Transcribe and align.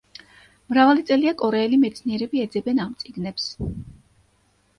მრავალი 0.73 1.03
წელია 1.09 1.33
კორეელი 1.41 1.79
მეცნიერები 1.83 2.43
ეძებენ 2.47 2.83
ამ 2.87 2.97
წიგნებს. 3.05 3.47